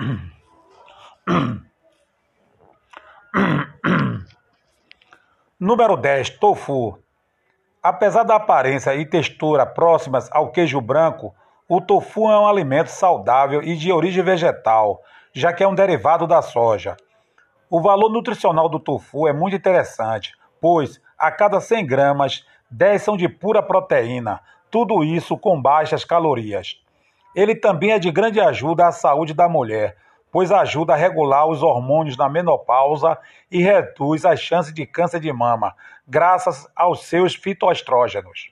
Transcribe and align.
Número 5.58 5.96
10, 5.96 6.30
tofu. 6.38 6.98
Apesar 7.82 8.22
da 8.22 8.36
aparência 8.36 8.94
e 8.94 9.04
textura 9.04 9.66
próximas 9.66 10.30
ao 10.32 10.50
queijo 10.50 10.80
branco, 10.80 11.34
o 11.68 11.78
tofu 11.80 12.30
é 12.30 12.38
um 12.38 12.46
alimento 12.46 12.86
saudável 12.88 13.60
e 13.62 13.76
de 13.76 13.92
origem 13.92 14.24
vegetal, 14.24 15.02
já 15.32 15.52
que 15.52 15.62
é 15.62 15.68
um 15.68 15.74
derivado 15.74 16.26
da 16.26 16.42
soja. 16.42 16.96
O 17.68 17.80
valor 17.80 18.10
nutricional 18.10 18.68
do 18.68 18.80
tofu 18.80 19.28
é 19.28 19.32
muito 19.32 19.56
interessante, 19.56 20.34
pois 20.60 21.00
a 21.18 21.30
cada 21.30 21.60
100 21.60 21.86
gramas, 21.86 22.44
10 22.70 23.02
são 23.02 23.16
de 23.16 23.28
pura 23.28 23.62
proteína, 23.62 24.40
tudo 24.70 25.04
isso 25.04 25.36
com 25.36 25.60
baixas 25.60 26.04
calorias. 26.04 26.80
Ele 27.34 27.54
também 27.54 27.92
é 27.92 27.98
de 27.98 28.10
grande 28.10 28.40
ajuda 28.40 28.88
à 28.88 28.92
saúde 28.92 29.32
da 29.32 29.48
mulher, 29.48 29.96
pois 30.32 30.50
ajuda 30.50 30.94
a 30.94 30.96
regular 30.96 31.46
os 31.46 31.62
hormônios 31.62 32.16
na 32.16 32.28
menopausa 32.28 33.18
e 33.50 33.62
reduz 33.62 34.24
as 34.24 34.40
chances 34.40 34.72
de 34.72 34.86
câncer 34.86 35.20
de 35.20 35.32
mama, 35.32 35.74
graças 36.06 36.68
aos 36.74 37.04
seus 37.04 37.34
fitoestrógenos. 37.34 38.50